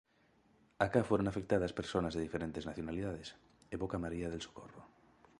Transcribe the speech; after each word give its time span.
Acá 0.85 0.99
fueron 1.09 1.27
afectadas 1.27 1.73
personas 1.79 2.13
de 2.15 2.23
diferentes 2.27 2.65
nacionalidades"", 2.69 3.27
evoca 3.75 3.99
María 4.03 4.31
del 4.31 4.41
Socorro. 4.47 4.81